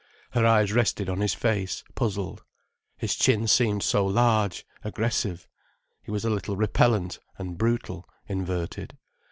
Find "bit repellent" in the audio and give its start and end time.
6.55-7.19